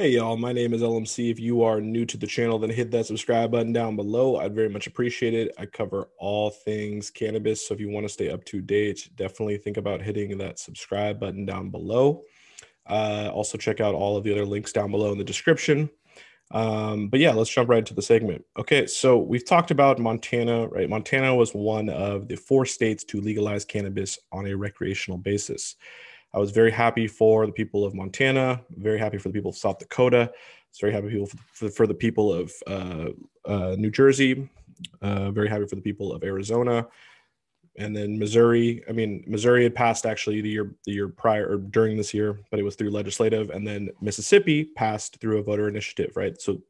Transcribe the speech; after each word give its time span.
Hey 0.00 0.12
y'all, 0.12 0.38
my 0.38 0.52
name 0.54 0.72
is 0.72 0.80
LMC. 0.80 1.30
If 1.30 1.38
you 1.38 1.62
are 1.62 1.78
new 1.78 2.06
to 2.06 2.16
the 2.16 2.26
channel, 2.26 2.58
then 2.58 2.70
hit 2.70 2.90
that 2.92 3.04
subscribe 3.04 3.50
button 3.50 3.74
down 3.74 3.96
below. 3.96 4.36
I'd 4.36 4.54
very 4.54 4.70
much 4.70 4.86
appreciate 4.86 5.34
it. 5.34 5.52
I 5.58 5.66
cover 5.66 6.08
all 6.16 6.48
things 6.48 7.10
cannabis. 7.10 7.68
So 7.68 7.74
if 7.74 7.80
you 7.80 7.90
want 7.90 8.06
to 8.06 8.08
stay 8.08 8.30
up 8.30 8.42
to 8.46 8.62
date, 8.62 9.10
definitely 9.16 9.58
think 9.58 9.76
about 9.76 10.00
hitting 10.00 10.38
that 10.38 10.58
subscribe 10.58 11.20
button 11.20 11.44
down 11.44 11.68
below. 11.68 12.22
Uh, 12.86 13.30
also, 13.34 13.58
check 13.58 13.80
out 13.80 13.94
all 13.94 14.16
of 14.16 14.24
the 14.24 14.32
other 14.32 14.46
links 14.46 14.72
down 14.72 14.90
below 14.90 15.12
in 15.12 15.18
the 15.18 15.24
description. 15.24 15.90
Um, 16.52 17.08
but 17.08 17.20
yeah, 17.20 17.32
let's 17.32 17.50
jump 17.50 17.68
right 17.68 17.78
into 17.78 17.94
the 17.94 18.02
segment. 18.02 18.44
Okay, 18.58 18.86
so 18.86 19.18
we've 19.18 19.46
talked 19.46 19.70
about 19.70 19.98
Montana, 19.98 20.66
right? 20.68 20.88
Montana 20.88 21.34
was 21.34 21.52
one 21.54 21.88
of 21.88 22.28
the 22.28 22.36
four 22.36 22.66
states 22.66 23.04
to 23.04 23.20
legalize 23.20 23.64
cannabis 23.64 24.18
on 24.32 24.46
a 24.46 24.54
recreational 24.54 25.18
basis. 25.18 25.76
I 26.32 26.38
was 26.38 26.50
very 26.50 26.70
happy 26.70 27.06
for 27.06 27.46
the 27.46 27.52
people 27.52 27.84
of 27.84 27.94
Montana, 27.94 28.62
very 28.76 28.98
happy 28.98 29.18
for 29.18 29.28
the 29.28 29.32
people 29.32 29.50
of 29.50 29.56
South 29.56 29.78
Dakota. 29.78 30.32
Very 30.80 30.92
happy 30.92 31.24
for, 31.24 31.36
for, 31.52 31.68
for, 31.68 31.86
the 31.88 31.94
people 31.94 32.32
of 32.32 32.52
uh, 32.68 33.06
uh, 33.44 33.74
New 33.76 33.90
Jersey, 33.90 34.48
uh, 35.02 35.32
very 35.32 35.48
happy 35.48 35.66
for 35.66 35.74
the 35.74 35.82
people 35.82 36.12
of 36.12 36.22
Arizona, 36.22 36.86
and 37.76 37.96
then 37.96 38.18
Missouri. 38.18 38.82
I 38.88 38.92
mean, 38.92 39.24
Missouri 39.26 39.62
had 39.62 39.74
passed 39.74 40.06
actually 40.06 40.40
the 40.40 40.50
year 40.50 40.74
the 40.84 40.92
year 40.92 41.08
prior 41.08 41.48
or 41.48 41.56
during 41.58 41.96
this 41.96 42.12
year, 42.12 42.40
but 42.50 42.60
it 42.60 42.62
was 42.62 42.76
through 42.76 42.90
legislative, 42.90 43.50
and 43.50 43.66
then 43.66 43.90
Mississippi 44.00 44.64
passed 44.64 45.20
through 45.20 45.38
a 45.38 45.42
voter 45.42 45.68
initiative, 45.68 46.12
right? 46.16 46.40
So, 46.40 46.62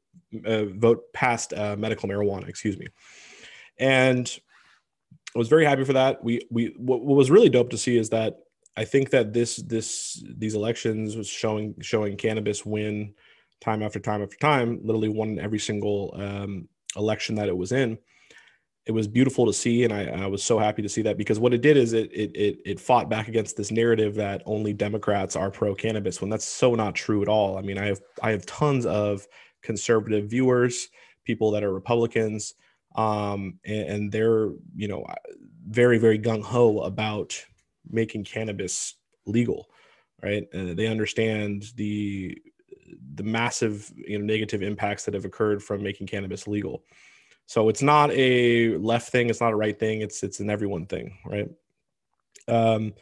uh, 0.45 0.67
vote 0.67 1.13
passed 1.13 1.53
uh, 1.53 1.77
medical 1.77 2.09
marijuana, 2.09 2.49
excuse 2.49 2.79
me, 2.79 2.87
and 3.79 4.39
I 5.35 5.39
was 5.39 5.49
very 5.49 5.65
happy 5.65 5.85
for 5.85 5.93
that. 5.95 6.23
We 6.23 6.41
we 6.51 6.75
what, 6.77 7.03
what 7.03 7.17
was 7.17 7.31
really 7.31 7.49
dope 7.49 7.71
to 7.71 7.79
see 7.79 7.97
is 7.97 8.11
that 8.11 8.39
I 8.77 8.85
think 8.85 9.11
that 9.11 9.33
this 9.33 9.57
this 9.57 10.23
these 10.37 10.55
elections 10.55 11.17
was 11.17 11.29
showing 11.29 11.75
showing 11.81 12.17
cannabis 12.17 12.65
win 12.65 13.15
time 13.61 13.83
after 13.83 14.01
time 14.01 14.23
after 14.23 14.37
time, 14.37 14.81
literally 14.83 15.09
won 15.09 15.39
every 15.39 15.59
single 15.59 16.15
um, 16.17 16.69
election 16.97 17.35
that 17.37 17.49
it 17.49 17.57
was 17.57 17.73
in. 17.73 17.99
It 18.87 18.93
was 18.93 19.07
beautiful 19.07 19.47
to 19.47 19.53
see, 19.53 19.85
and 19.85 19.93
I, 19.93 20.07
I, 20.07 20.27
was 20.27 20.43
so 20.43 20.59
happy 20.59 20.81
to 20.83 20.89
see 20.89 21.03
that 21.03 21.19
because 21.19 21.39
what 21.39 21.53
it 21.53 21.61
did 21.61 21.77
is 21.77 21.93
it, 21.93 22.11
it 22.13 22.35
it 22.35 22.59
it 22.65 22.81
fought 22.81 23.11
back 23.11 23.29
against 23.29 23.57
this 23.57 23.71
narrative 23.71 24.15
that 24.15 24.43
only 24.47 24.73
Democrats 24.73 25.37
are 25.37 25.51
pro 25.51 25.75
cannabis 25.75 26.21
when 26.21 26.31
that's 26.31 26.47
so 26.47 26.75
not 26.75 26.95
true 26.95 27.21
at 27.23 27.29
all. 27.29 27.59
I 27.59 27.61
mean, 27.61 27.79
I 27.79 27.87
have 27.87 28.01
I 28.23 28.31
have 28.31 28.47
tons 28.47 28.87
of 28.87 29.29
conservative 29.63 30.31
viewers, 30.31 30.89
people 31.25 31.51
that 31.51 31.63
are 31.63 31.73
Republicans, 31.73 32.55
um, 32.97 33.59
and, 33.65 33.89
and 33.89 34.13
they're 34.13 34.49
you 34.75 34.89
know 34.89 35.07
very 35.69 35.99
very 35.99 36.19
gung 36.19 36.43
ho 36.43 36.81
about 36.81 37.39
making 37.89 38.25
cannabis 38.25 38.95
legal, 39.27 39.69
right? 40.23 40.45
Uh, 40.55 40.75
they 40.75 40.87
understand 40.87 41.67
the 41.77 42.41
the 43.15 43.23
massive 43.23 43.93
you 43.95 44.19
know 44.19 44.25
negative 44.25 44.63
impacts 44.63 45.05
that 45.05 45.15
have 45.15 45.25
occurred 45.25 45.63
from 45.63 45.83
making 45.83 46.07
cannabis 46.07 46.47
legal. 46.47 46.83
So 47.51 47.69
it's 47.69 47.83
not 47.83 48.13
a 48.13 48.77
left 48.77 49.11
thing, 49.11 49.29
it's 49.29 49.41
not 49.41 49.53
a 49.53 49.57
right 49.57 49.77
thing, 49.77 50.03
it's 50.03 50.23
it's 50.23 50.39
an 50.39 50.51
everyone 50.51 50.87
thing, 50.87 51.19
right? 51.27 51.51
Um, 52.47 52.95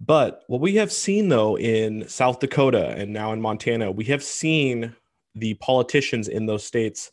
but 0.00 0.42
what 0.46 0.62
we 0.62 0.76
have 0.76 0.90
seen 0.90 1.28
though 1.28 1.58
in 1.58 2.08
South 2.08 2.40
Dakota 2.40 2.94
and 2.96 3.12
now 3.12 3.34
in 3.34 3.42
Montana, 3.42 3.90
we 3.90 4.04
have 4.04 4.22
seen 4.22 4.96
the 5.34 5.52
politicians 5.54 6.28
in 6.28 6.46
those 6.46 6.64
states 6.64 7.12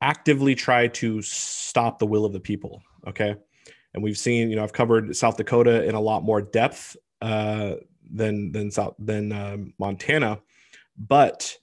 actively 0.00 0.54
try 0.54 0.88
to 0.88 1.20
stop 1.20 1.98
the 1.98 2.06
will 2.06 2.24
of 2.24 2.32
the 2.32 2.40
people. 2.40 2.82
Okay 3.06 3.36
and 3.92 4.02
we've 4.02 4.16
seen 4.16 4.48
you 4.48 4.56
know 4.56 4.62
I've 4.62 4.72
covered 4.72 5.14
South 5.14 5.36
Dakota 5.36 5.84
in 5.84 5.94
a 5.94 6.00
lot 6.00 6.24
more 6.24 6.40
depth 6.40 6.96
uh, 7.20 7.74
than 8.10 8.50
than 8.50 8.70
South 8.70 8.94
than 8.98 9.30
um, 9.30 9.74
Montana, 9.78 10.40
but 10.96 11.54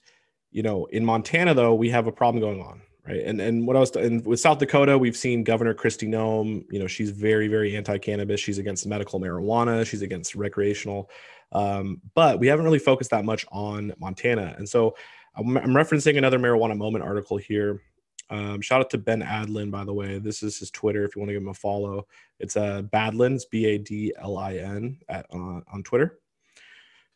you 0.52 0.62
know 0.62 0.86
in 0.86 1.04
Montana 1.04 1.52
though 1.52 1.74
we 1.74 1.90
have 1.90 2.06
a 2.06 2.12
problem 2.12 2.40
going 2.40 2.60
on 2.60 2.80
right 3.06 3.22
and 3.24 3.40
and 3.40 3.66
what 3.66 3.76
else 3.76 3.90
and 3.96 4.24
with 4.26 4.40
South 4.40 4.58
Dakota 4.58 4.96
we've 4.96 5.16
seen 5.16 5.44
Governor 5.44 5.74
Kristi 5.74 6.08
Noem 6.08 6.64
you 6.70 6.78
know 6.78 6.86
she's 6.86 7.10
very 7.10 7.48
very 7.48 7.76
anti-cannabis 7.76 8.40
she's 8.40 8.58
against 8.58 8.86
medical 8.86 9.20
marijuana 9.20 9.86
she's 9.86 10.02
against 10.02 10.34
recreational 10.34 11.10
um, 11.52 12.00
but 12.14 12.38
we 12.38 12.46
haven't 12.46 12.64
really 12.64 12.78
focused 12.78 13.10
that 13.10 13.24
much 13.24 13.44
on 13.52 13.92
Montana 13.98 14.54
and 14.58 14.68
so 14.68 14.96
I'm, 15.34 15.56
I'm 15.56 15.70
referencing 15.70 16.18
another 16.18 16.38
marijuana 16.38 16.76
moment 16.76 17.04
article 17.04 17.36
here 17.36 17.82
um, 18.32 18.62
shout 18.62 18.80
out 18.80 18.88
to 18.90 18.98
Ben 18.98 19.20
Adlin, 19.20 19.70
by 19.70 19.84
the 19.84 19.92
way. 19.92 20.18
This 20.18 20.42
is 20.42 20.58
his 20.58 20.70
Twitter 20.70 21.04
if 21.04 21.14
you 21.14 21.20
want 21.20 21.28
to 21.28 21.34
give 21.34 21.42
him 21.42 21.48
a 21.48 21.54
follow. 21.54 22.06
It's 22.38 22.56
uh, 22.56 22.80
Badlins, 22.90 23.42
B 23.50 23.66
A 23.66 23.76
D 23.76 24.14
L 24.18 24.38
I 24.38 24.54
N, 24.54 24.96
at 25.10 25.26
uh, 25.30 25.60
on 25.70 25.82
Twitter. 25.84 26.18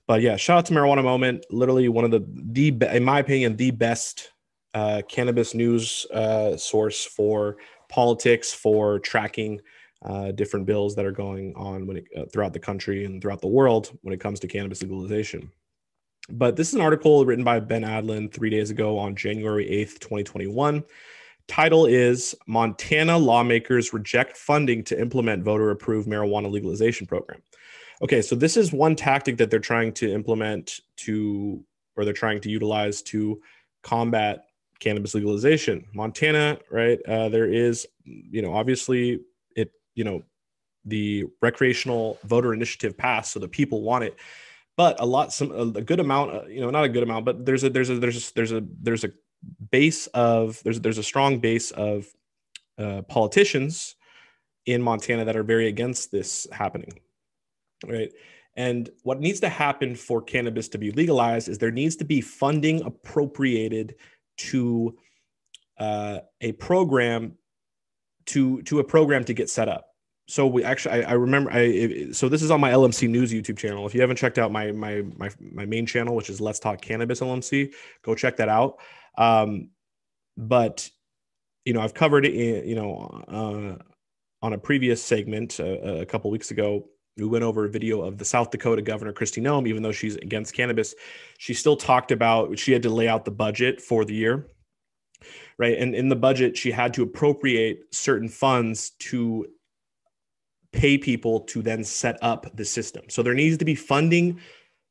But 0.06 0.20
yeah, 0.20 0.36
shout 0.36 0.58
out 0.58 0.66
to 0.66 0.74
Marijuana 0.74 1.02
Moment. 1.02 1.46
Literally 1.50 1.88
one 1.88 2.04
of 2.04 2.10
the 2.10 2.26
the 2.28 2.94
in 2.94 3.02
my 3.02 3.18
opinion 3.18 3.56
the 3.56 3.70
best 3.70 4.30
uh, 4.76 5.00
cannabis 5.08 5.54
news 5.54 6.06
uh, 6.12 6.54
source 6.54 7.02
for 7.02 7.56
politics 7.88 8.52
for 8.52 8.98
tracking 8.98 9.58
uh, 10.04 10.32
different 10.32 10.66
bills 10.66 10.94
that 10.94 11.06
are 11.06 11.12
going 11.12 11.54
on 11.56 11.86
when 11.86 11.96
it, 11.96 12.04
uh, 12.14 12.24
throughout 12.30 12.52
the 12.52 12.58
country 12.58 13.06
and 13.06 13.22
throughout 13.22 13.40
the 13.40 13.46
world 13.46 13.96
when 14.02 14.12
it 14.12 14.20
comes 14.20 14.38
to 14.38 14.46
cannabis 14.46 14.82
legalization. 14.82 15.50
But 16.28 16.56
this 16.56 16.68
is 16.68 16.74
an 16.74 16.82
article 16.82 17.24
written 17.24 17.42
by 17.42 17.58
Ben 17.60 17.84
Adlin 17.84 18.30
three 18.30 18.50
days 18.50 18.68
ago 18.70 18.98
on 18.98 19.16
January 19.16 19.64
8th, 19.64 19.98
2021. 19.98 20.84
Title 21.48 21.86
is 21.86 22.34
Montana 22.46 23.16
Lawmakers 23.16 23.94
Reject 23.94 24.36
Funding 24.36 24.84
to 24.84 25.00
Implement 25.00 25.42
Voter 25.42 25.70
Approved 25.70 26.06
Marijuana 26.06 26.50
Legalization 26.50 27.06
Program. 27.06 27.40
Okay, 28.02 28.20
so 28.20 28.36
this 28.36 28.58
is 28.58 28.74
one 28.74 28.94
tactic 28.94 29.38
that 29.38 29.50
they're 29.50 29.58
trying 29.58 29.94
to 29.94 30.12
implement 30.12 30.80
to, 30.98 31.64
or 31.96 32.04
they're 32.04 32.12
trying 32.12 32.42
to 32.42 32.50
utilize 32.50 33.00
to 33.02 33.40
combat 33.82 34.42
cannabis 34.80 35.14
legalization. 35.14 35.86
Montana, 35.94 36.58
right? 36.70 37.00
Uh, 37.06 37.28
there 37.28 37.50
is, 37.50 37.86
you 38.04 38.42
know, 38.42 38.54
obviously 38.54 39.20
it, 39.54 39.72
you 39.94 40.04
know, 40.04 40.22
the 40.84 41.24
recreational 41.42 42.18
voter 42.24 42.54
initiative 42.54 42.96
passed, 42.96 43.32
so 43.32 43.40
the 43.40 43.48
people 43.48 43.82
want 43.82 44.04
it 44.04 44.16
but 44.76 45.00
a 45.00 45.06
lot 45.06 45.32
some 45.32 45.50
a 45.50 45.82
good 45.82 46.00
amount 46.00 46.34
uh, 46.34 46.46
you 46.46 46.60
know 46.60 46.70
not 46.70 46.84
a 46.84 46.88
good 46.88 47.02
amount 47.02 47.24
but 47.24 47.44
there's 47.44 47.64
a 47.64 47.70
there's 47.70 47.90
a 47.90 47.98
there's 47.98 48.28
a 48.28 48.34
there's 48.34 48.52
a 48.52 48.62
there's 48.82 49.04
a 49.04 49.10
base 49.70 50.06
of 50.08 50.62
there's 50.62 50.80
there's 50.80 50.98
a 50.98 51.02
strong 51.02 51.38
base 51.38 51.70
of 51.72 52.06
uh, 52.78 53.02
politicians 53.02 53.96
in 54.66 54.82
Montana 54.82 55.24
that 55.24 55.36
are 55.36 55.42
very 55.42 55.68
against 55.68 56.10
this 56.10 56.46
happening 56.52 56.92
right 57.86 58.12
and 58.56 58.88
what 59.02 59.20
needs 59.20 59.40
to 59.40 59.48
happen 59.48 59.94
for 59.94 60.22
cannabis 60.22 60.68
to 60.68 60.78
be 60.78 60.90
legalized 60.92 61.48
is 61.48 61.58
there 61.58 61.70
needs 61.70 61.96
to 61.96 62.04
be 62.04 62.20
funding 62.20 62.82
appropriated 62.82 63.94
to 64.36 64.96
uh, 65.78 66.18
a 66.40 66.52
program 66.52 67.36
to 68.26 68.62
to 68.62 68.80
a 68.80 68.84
program 68.84 69.24
to 69.24 69.34
get 69.34 69.48
set 69.48 69.68
up 69.68 69.86
so 70.28 70.46
we 70.46 70.64
actually 70.64 71.04
I, 71.04 71.10
I, 71.10 71.12
remember 71.12 71.50
I 71.52 72.10
so 72.10 72.28
this 72.28 72.42
is 72.42 72.50
on 72.50 72.60
my 72.60 72.72
LMC 72.72 73.08
News 73.08 73.32
YouTube 73.32 73.58
channel. 73.58 73.86
If 73.86 73.94
you 73.94 74.00
haven't 74.00 74.16
checked 74.16 74.38
out 74.38 74.50
my 74.50 74.72
my 74.72 75.02
my 75.16 75.30
my 75.40 75.64
main 75.64 75.86
channel, 75.86 76.16
which 76.16 76.30
is 76.30 76.40
Let's 76.40 76.58
Talk 76.58 76.80
Cannabis 76.80 77.20
LMC, 77.20 77.72
go 78.02 78.14
check 78.14 78.36
that 78.38 78.48
out. 78.48 78.78
Um, 79.16 79.70
but 80.36 80.88
you 81.64 81.72
know 81.72 81.80
I've 81.80 81.94
covered 81.94 82.26
it 82.26 82.34
in, 82.34 82.68
you 82.68 82.74
know 82.74 83.24
uh, 83.28 83.82
on 84.42 84.52
a 84.52 84.58
previous 84.58 85.02
segment 85.02 85.60
uh, 85.60 85.64
a 85.64 86.06
couple 86.06 86.30
weeks 86.30 86.50
ago. 86.50 86.88
We 87.16 87.26
went 87.26 87.44
over 87.44 87.64
a 87.64 87.68
video 87.68 88.02
of 88.02 88.18
the 88.18 88.24
South 88.24 88.50
Dakota 88.50 88.82
Governor 88.82 89.12
Kristi 89.12 89.42
Noem, 89.42 89.66
even 89.66 89.82
though 89.82 89.92
she's 89.92 90.16
against 90.16 90.54
cannabis, 90.54 90.94
she 91.38 91.54
still 91.54 91.76
talked 91.76 92.12
about 92.12 92.58
she 92.58 92.72
had 92.72 92.82
to 92.82 92.90
lay 92.90 93.08
out 93.08 93.24
the 93.24 93.30
budget 93.30 93.80
for 93.80 94.04
the 94.04 94.14
year 94.14 94.46
right? 95.58 95.78
And 95.78 95.94
in 95.94 96.08
the 96.08 96.16
budget, 96.16 96.56
she 96.56 96.70
had 96.70 96.92
to 96.94 97.02
appropriate 97.02 97.94
certain 97.94 98.28
funds 98.28 98.90
to 99.00 99.46
pay 100.72 100.98
people 100.98 101.40
to 101.40 101.62
then 101.62 101.82
set 101.82 102.18
up 102.22 102.54
the 102.54 102.64
system. 102.64 103.04
So 103.08 103.22
there 103.22 103.34
needs 103.34 103.56
to 103.58 103.64
be 103.64 103.74
funding 103.74 104.40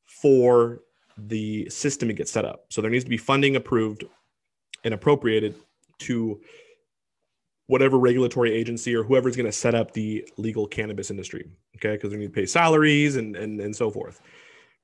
for 0.05 0.81
the 1.17 1.69
system 1.69 2.07
to 2.07 2.13
get 2.13 2.27
set 2.27 2.45
up. 2.45 2.65
So 2.69 2.81
there 2.81 2.91
needs 2.91 3.03
to 3.03 3.09
be 3.09 3.17
funding 3.17 3.55
approved 3.55 4.03
and 4.83 4.93
appropriated 4.93 5.55
to 5.99 6.41
whatever 7.67 7.97
regulatory 7.97 8.53
agency 8.53 8.95
or 8.95 9.03
whoever's 9.03 9.35
going 9.35 9.45
to 9.45 9.51
set 9.51 9.75
up 9.75 9.91
the 9.93 10.27
legal 10.37 10.67
cannabis 10.67 11.09
industry. 11.09 11.49
Okay, 11.77 11.93
because 11.93 12.11
they 12.11 12.17
need 12.17 12.27
to 12.27 12.33
pay 12.33 12.45
salaries 12.45 13.15
and 13.15 13.35
and 13.35 13.59
and 13.59 13.75
so 13.75 13.89
forth. 13.89 14.21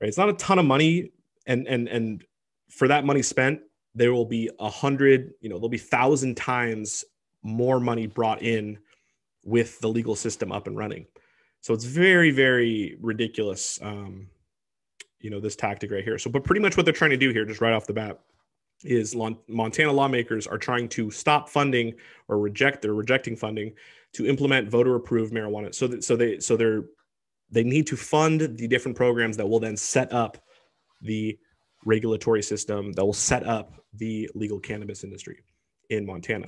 Right? 0.00 0.08
It's 0.08 0.18
not 0.18 0.28
a 0.28 0.34
ton 0.34 0.58
of 0.58 0.64
money, 0.64 1.12
and 1.46 1.66
and 1.66 1.88
and 1.88 2.24
for 2.70 2.88
that 2.88 3.04
money 3.04 3.22
spent, 3.22 3.60
there 3.94 4.12
will 4.12 4.24
be 4.24 4.50
a 4.58 4.70
hundred, 4.70 5.34
you 5.40 5.48
know, 5.48 5.56
there'll 5.56 5.68
be 5.68 5.78
thousand 5.78 6.36
times 6.36 7.04
more 7.42 7.78
money 7.80 8.06
brought 8.06 8.42
in 8.42 8.78
with 9.44 9.78
the 9.80 9.88
legal 9.88 10.16
system 10.16 10.50
up 10.52 10.66
and 10.66 10.76
running. 10.76 11.06
So 11.60 11.74
it's 11.74 11.84
very, 11.84 12.30
very 12.30 12.96
ridiculous. 13.00 13.78
Um, 13.82 14.28
you 15.20 15.30
know, 15.30 15.38
this 15.38 15.54
tactic 15.54 15.90
right 15.90 16.02
here. 16.02 16.18
So, 16.18 16.30
but 16.30 16.42
pretty 16.44 16.60
much 16.60 16.76
what 16.76 16.84
they're 16.84 16.92
trying 16.92 17.10
to 17.10 17.16
do 17.16 17.30
here, 17.30 17.44
just 17.44 17.60
right 17.60 17.72
off 17.72 17.86
the 17.86 17.92
bat, 17.92 18.18
is 18.84 19.14
Montana 19.48 19.92
lawmakers 19.92 20.46
are 20.46 20.58
trying 20.58 20.88
to 20.90 21.10
stop 21.10 21.48
funding 21.48 21.94
or 22.28 22.38
reject. 22.38 22.82
They're 22.82 22.94
rejecting 22.94 23.36
funding 23.36 23.72
to 24.14 24.26
implement 24.26 24.68
voter-approved 24.68 25.32
marijuana. 25.32 25.74
So, 25.74 25.86
that, 25.88 26.04
so 26.04 26.16
they, 26.16 26.38
so 26.40 26.56
they're 26.56 26.84
they 27.50 27.62
need 27.62 27.86
to 27.86 27.96
fund 27.96 28.40
the 28.40 28.66
different 28.66 28.96
programs 28.96 29.36
that 29.36 29.46
will 29.46 29.60
then 29.60 29.76
set 29.76 30.12
up 30.12 30.38
the 31.02 31.38
regulatory 31.84 32.42
system 32.42 32.92
that 32.92 33.04
will 33.04 33.12
set 33.12 33.46
up 33.46 33.74
the 33.94 34.30
legal 34.34 34.58
cannabis 34.58 35.04
industry 35.04 35.44
in 35.90 36.06
Montana. 36.06 36.46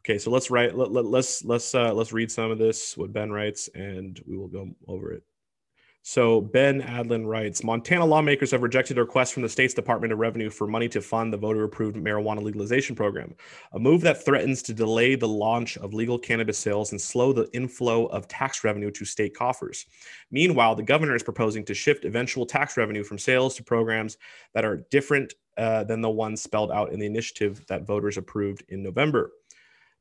Okay, 0.00 0.18
so 0.18 0.30
let's 0.30 0.50
write. 0.50 0.76
Let, 0.76 0.90
let, 0.90 1.04
let's 1.04 1.44
let's 1.44 1.74
uh, 1.74 1.92
let's 1.92 2.12
read 2.12 2.30
some 2.30 2.50
of 2.50 2.58
this 2.58 2.96
what 2.96 3.12
Ben 3.12 3.30
writes, 3.30 3.68
and 3.74 4.18
we 4.26 4.36
will 4.36 4.48
go 4.48 4.70
over 4.86 5.12
it. 5.12 5.22
So 6.02 6.40
Ben 6.40 6.80
Adlin 6.80 7.26
writes 7.26 7.62
Montana 7.62 8.04
lawmakers 8.04 8.50
have 8.52 8.62
rejected 8.62 8.96
a 8.96 9.02
request 9.02 9.34
from 9.34 9.42
the 9.42 9.48
state's 9.48 9.74
Department 9.74 10.12
of 10.12 10.18
Revenue 10.18 10.48
for 10.48 10.66
money 10.66 10.88
to 10.88 11.02
fund 11.02 11.32
the 11.32 11.36
voter 11.36 11.64
approved 11.64 11.96
marijuana 11.96 12.42
legalization 12.42 12.96
program, 12.96 13.34
a 13.72 13.78
move 13.78 14.00
that 14.02 14.24
threatens 14.24 14.62
to 14.62 14.72
delay 14.72 15.16
the 15.16 15.28
launch 15.28 15.76
of 15.76 15.92
legal 15.92 16.18
cannabis 16.18 16.58
sales 16.58 16.92
and 16.92 17.00
slow 17.00 17.32
the 17.32 17.48
inflow 17.52 18.06
of 18.06 18.28
tax 18.28 18.64
revenue 18.64 18.90
to 18.92 19.04
state 19.04 19.34
coffers. 19.36 19.86
Meanwhile, 20.30 20.76
the 20.76 20.82
governor 20.82 21.14
is 21.14 21.22
proposing 21.22 21.64
to 21.66 21.74
shift 21.74 22.04
eventual 22.04 22.46
tax 22.46 22.76
revenue 22.76 23.04
from 23.04 23.18
sales 23.18 23.54
to 23.56 23.64
programs 23.64 24.16
that 24.54 24.64
are 24.64 24.86
different 24.90 25.34
uh, 25.58 25.84
than 25.84 26.00
the 26.00 26.08
ones 26.08 26.40
spelled 26.40 26.70
out 26.70 26.92
in 26.92 27.00
the 27.00 27.06
initiative 27.06 27.66
that 27.66 27.86
voters 27.86 28.16
approved 28.16 28.64
in 28.68 28.82
November. 28.82 29.32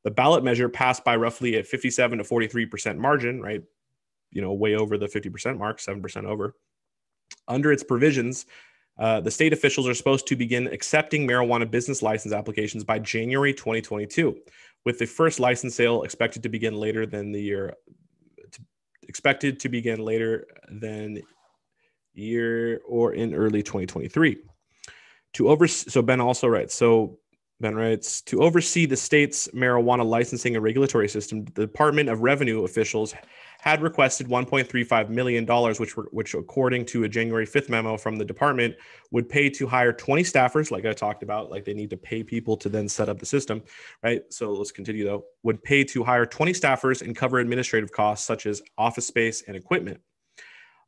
The 0.03 0.11
ballot 0.11 0.43
measure 0.43 0.69
passed 0.69 1.03
by 1.03 1.15
roughly 1.15 1.55
a 1.55 1.63
57 1.63 2.19
to 2.19 2.23
43% 2.23 2.97
margin, 2.97 3.41
right? 3.41 3.63
You 4.31 4.41
know, 4.41 4.53
way 4.53 4.75
over 4.75 4.97
the 4.97 5.07
50% 5.07 5.57
mark, 5.57 5.79
7% 5.79 6.25
over. 6.25 6.55
Under 7.47 7.71
its 7.71 7.83
provisions, 7.83 8.45
uh, 8.99 9.21
the 9.21 9.31
state 9.31 9.53
officials 9.53 9.87
are 9.87 9.93
supposed 9.93 10.27
to 10.27 10.35
begin 10.35 10.67
accepting 10.67 11.27
marijuana 11.27 11.69
business 11.69 12.01
license 12.01 12.33
applications 12.33 12.83
by 12.83 12.99
January 12.99 13.53
2022, 13.53 14.35
with 14.85 14.99
the 14.99 15.05
first 15.05 15.39
license 15.39 15.75
sale 15.75 16.03
expected 16.03 16.43
to 16.43 16.49
begin 16.49 16.73
later 16.73 17.05
than 17.05 17.31
the 17.31 17.41
year, 17.41 17.75
to, 18.51 18.61
expected 19.03 19.59
to 19.59 19.69
begin 19.69 19.99
later 19.99 20.47
than 20.69 21.21
year 22.13 22.81
or 22.87 23.13
in 23.13 23.35
early 23.35 23.61
2023. 23.61 24.37
To 25.33 25.49
over, 25.49 25.67
so 25.67 26.01
Ben 26.01 26.19
also 26.19 26.47
writes, 26.47 26.73
so 26.73 27.19
Ben 27.59 27.75
writes 27.75 28.21
to 28.21 28.41
oversee 28.41 28.85
the 28.85 28.95
state's 28.95 29.47
marijuana 29.47 30.05
licensing 30.05 30.55
and 30.55 30.63
regulatory 30.63 31.09
system. 31.09 31.43
The 31.55 31.65
Department 31.65 32.07
of 32.07 32.21
Revenue 32.21 32.63
officials 32.63 33.15
had 33.59 33.81
requested 33.81 34.27
1.35 34.27 35.09
million 35.09 35.43
dollars, 35.43 35.79
which 35.79 35.97
were, 35.97 36.07
which, 36.11 36.35
according 36.35 36.85
to 36.85 37.03
a 37.05 37.09
January 37.09 37.47
5th 37.47 37.69
memo 37.69 37.97
from 37.97 38.17
the 38.17 38.25
department, 38.25 38.75
would 39.11 39.27
pay 39.27 39.49
to 39.49 39.65
hire 39.65 39.91
20 39.91 40.21
staffers, 40.21 40.69
like 40.69 40.85
I 40.85 40.93
talked 40.93 41.23
about. 41.23 41.49
Like 41.49 41.65
they 41.65 41.73
need 41.73 41.89
to 41.89 41.97
pay 41.97 42.23
people 42.23 42.57
to 42.57 42.69
then 42.69 42.87
set 42.87 43.09
up 43.09 43.17
the 43.17 43.25
system, 43.25 43.63
right? 44.03 44.21
So 44.29 44.51
let's 44.51 44.71
continue 44.71 45.03
though. 45.03 45.25
Would 45.41 45.63
pay 45.63 45.83
to 45.85 46.03
hire 46.03 46.27
20 46.27 46.53
staffers 46.53 47.01
and 47.01 47.15
cover 47.15 47.39
administrative 47.39 47.91
costs 47.91 48.27
such 48.27 48.45
as 48.45 48.61
office 48.77 49.07
space 49.07 49.43
and 49.47 49.57
equipment. 49.57 49.99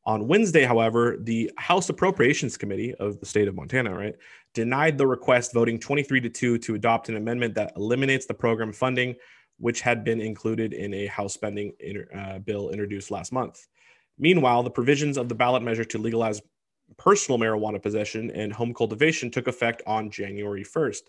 On 0.09 0.27
Wednesday, 0.27 0.63
however, 0.63 1.17
the 1.19 1.51
House 1.57 1.87
Appropriations 1.89 2.57
Committee 2.57 2.95
of 2.95 3.19
the 3.19 3.27
state 3.27 3.47
of 3.47 3.53
Montana, 3.53 3.93
right, 3.93 4.15
denied 4.55 4.97
the 4.97 5.05
request, 5.05 5.53
voting 5.53 5.79
23 5.79 6.19
to 6.21 6.29
2 6.31 6.57
to 6.57 6.73
adopt 6.73 7.09
an 7.09 7.15
amendment 7.15 7.53
that 7.53 7.73
eliminates 7.75 8.25
the 8.25 8.33
program 8.33 8.73
funding, 8.73 9.13
which 9.59 9.81
had 9.81 10.03
been 10.03 10.19
included 10.19 10.73
in 10.73 10.95
a 10.95 11.05
House 11.05 11.35
spending 11.35 11.73
uh, 12.17 12.39
bill 12.39 12.71
introduced 12.71 13.11
last 13.11 13.31
month. 13.31 13.67
Meanwhile, 14.17 14.63
the 14.63 14.71
provisions 14.71 15.15
of 15.15 15.29
the 15.29 15.35
ballot 15.35 15.61
measure 15.61 15.85
to 15.85 15.99
legalize 15.99 16.41
personal 16.97 17.39
marijuana 17.39 17.81
possession 17.81 18.31
and 18.31 18.51
home 18.51 18.73
cultivation 18.73 19.31
took 19.31 19.47
effect 19.47 19.81
on 19.87 20.09
January 20.09 20.63
1st. 20.63 21.01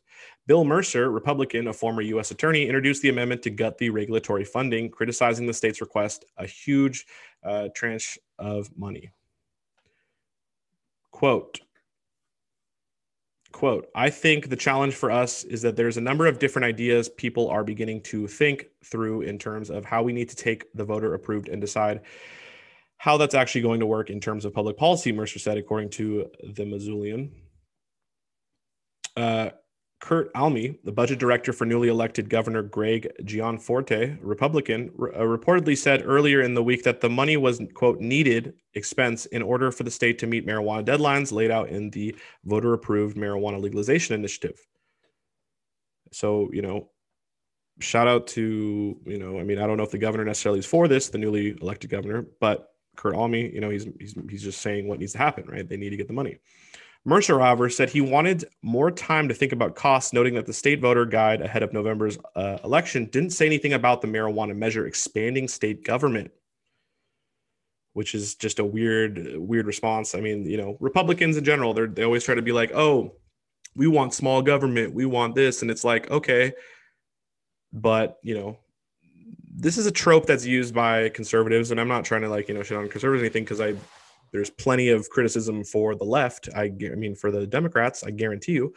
Bill 0.46 0.64
Mercer, 0.64 1.10
Republican, 1.10 1.68
a 1.68 1.72
former 1.72 2.02
U.S. 2.02 2.30
attorney, 2.30 2.66
introduced 2.66 3.02
the 3.02 3.08
amendment 3.08 3.42
to 3.42 3.50
gut 3.50 3.78
the 3.78 3.90
regulatory 3.90 4.44
funding, 4.44 4.90
criticizing 4.90 5.46
the 5.46 5.52
state's 5.52 5.80
request, 5.80 6.24
a 6.36 6.46
huge 6.46 7.06
uh, 7.44 7.68
tranche 7.74 8.18
of 8.38 8.68
money. 8.76 9.10
Quote, 11.10 11.60
quote 13.52 13.88
i 13.94 14.08
think 14.08 14.48
the 14.48 14.56
challenge 14.56 14.94
for 14.94 15.10
us 15.10 15.42
is 15.44 15.60
that 15.60 15.74
there's 15.74 15.96
a 15.96 16.00
number 16.00 16.26
of 16.26 16.38
different 16.38 16.64
ideas 16.64 17.08
people 17.08 17.48
are 17.48 17.64
beginning 17.64 18.00
to 18.00 18.26
think 18.26 18.66
through 18.84 19.22
in 19.22 19.38
terms 19.38 19.70
of 19.70 19.84
how 19.84 20.02
we 20.02 20.12
need 20.12 20.28
to 20.28 20.36
take 20.36 20.72
the 20.74 20.84
voter 20.84 21.14
approved 21.14 21.48
and 21.48 21.60
decide 21.60 22.00
how 23.00 23.16
that's 23.16 23.34
actually 23.34 23.62
going 23.62 23.80
to 23.80 23.86
work 23.86 24.10
in 24.10 24.20
terms 24.20 24.44
of 24.44 24.52
public 24.52 24.76
policy, 24.76 25.10
Mercer 25.10 25.38
said, 25.38 25.56
according 25.56 25.88
to 25.88 26.26
the 26.52 26.64
Missoulian. 26.64 27.30
Uh, 29.16 29.48
Kurt 30.02 30.30
Alme, 30.34 30.76
the 30.84 30.92
budget 30.92 31.18
director 31.18 31.54
for 31.54 31.64
newly 31.64 31.88
elected 31.88 32.28
Governor 32.28 32.62
Greg 32.62 33.10
Gianforte, 33.24 34.18
Republican, 34.20 34.90
re- 34.96 35.12
uh, 35.14 35.22
reportedly 35.22 35.78
said 35.78 36.02
earlier 36.04 36.42
in 36.42 36.52
the 36.52 36.62
week 36.62 36.82
that 36.82 37.00
the 37.00 37.08
money 37.08 37.38
was, 37.38 37.62
quote, 37.72 38.00
needed 38.00 38.52
expense 38.74 39.24
in 39.24 39.40
order 39.40 39.72
for 39.72 39.84
the 39.84 39.90
state 39.90 40.18
to 40.18 40.26
meet 40.26 40.46
marijuana 40.46 40.84
deadlines 40.84 41.32
laid 41.32 41.50
out 41.50 41.70
in 41.70 41.88
the 41.88 42.14
voter 42.44 42.74
approved 42.74 43.16
marijuana 43.16 43.58
legalization 43.58 44.14
initiative. 44.14 44.60
So, 46.12 46.50
you 46.52 46.60
know, 46.60 46.90
shout 47.78 48.08
out 48.08 48.26
to, 48.26 49.00
you 49.06 49.18
know, 49.18 49.40
I 49.40 49.42
mean, 49.44 49.58
I 49.58 49.66
don't 49.66 49.78
know 49.78 49.84
if 49.84 49.90
the 49.90 49.96
governor 49.96 50.26
necessarily 50.26 50.58
is 50.58 50.66
for 50.66 50.86
this, 50.86 51.08
the 51.08 51.16
newly 51.16 51.56
elected 51.62 51.88
governor, 51.88 52.26
but 52.42 52.66
Kurt 52.96 53.14
Alme, 53.14 53.34
you 53.34 53.60
know, 53.60 53.70
he's, 53.70 53.86
he's 53.98 54.14
he's 54.28 54.42
just 54.42 54.60
saying 54.60 54.86
what 54.88 54.98
needs 54.98 55.12
to 55.12 55.18
happen, 55.18 55.44
right? 55.48 55.68
They 55.68 55.76
need 55.76 55.90
to 55.90 55.96
get 55.96 56.06
the 56.06 56.12
money. 56.12 56.38
Mercer, 57.04 57.38
however, 57.38 57.70
said 57.70 57.88
he 57.88 58.02
wanted 58.02 58.44
more 58.60 58.90
time 58.90 59.26
to 59.28 59.34
think 59.34 59.52
about 59.52 59.74
costs, 59.74 60.12
noting 60.12 60.34
that 60.34 60.44
the 60.44 60.52
state 60.52 60.80
voter 60.80 61.06
guide 61.06 61.40
ahead 61.40 61.62
of 61.62 61.72
November's 61.72 62.18
uh, 62.36 62.58
election 62.62 63.06
didn't 63.06 63.30
say 63.30 63.46
anything 63.46 63.72
about 63.72 64.02
the 64.02 64.08
marijuana 64.08 64.54
measure 64.54 64.86
expanding 64.86 65.48
state 65.48 65.82
government, 65.82 66.30
which 67.94 68.14
is 68.14 68.34
just 68.34 68.58
a 68.58 68.64
weird, 68.64 69.34
weird 69.36 69.66
response. 69.66 70.14
I 70.14 70.20
mean, 70.20 70.44
you 70.44 70.58
know, 70.58 70.76
Republicans 70.78 71.38
in 71.38 71.44
general, 71.44 71.72
they 71.72 71.86
they 71.86 72.04
always 72.04 72.24
try 72.24 72.34
to 72.34 72.42
be 72.42 72.52
like, 72.52 72.72
oh, 72.74 73.14
we 73.74 73.86
want 73.86 74.12
small 74.12 74.42
government, 74.42 74.92
we 74.92 75.06
want 75.06 75.34
this, 75.34 75.62
and 75.62 75.70
it's 75.70 75.84
like, 75.84 76.10
okay, 76.10 76.52
but 77.72 78.18
you 78.22 78.34
know, 78.34 78.58
this 79.60 79.76
is 79.76 79.86
a 79.86 79.90
trope 79.90 80.26
that's 80.26 80.46
used 80.46 80.74
by 80.74 81.10
conservatives, 81.10 81.70
and 81.70 81.78
I'm 81.78 81.88
not 81.88 82.04
trying 82.04 82.22
to 82.22 82.28
like 82.28 82.48
you 82.48 82.54
know 82.54 82.62
shit 82.62 82.78
on 82.78 82.88
conservatives 82.88 83.22
or 83.22 83.24
anything 83.26 83.44
because 83.44 83.60
I 83.60 83.74
there's 84.32 84.50
plenty 84.50 84.88
of 84.88 85.10
criticism 85.10 85.64
for 85.64 85.94
the 85.94 86.04
left. 86.04 86.48
I, 86.56 86.64
I 86.64 86.94
mean 86.94 87.14
for 87.14 87.30
the 87.30 87.46
Democrats, 87.46 88.02
I 88.02 88.10
guarantee 88.10 88.52
you. 88.52 88.72